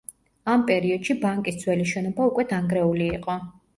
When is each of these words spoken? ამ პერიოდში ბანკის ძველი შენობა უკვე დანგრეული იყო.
ამ 0.53 0.61
პერიოდში 0.69 1.15
ბანკის 1.25 1.59
ძველი 1.65 1.85
შენობა 1.93 2.31
უკვე 2.33 2.47
დანგრეული 2.55 3.11
იყო. 3.19 3.37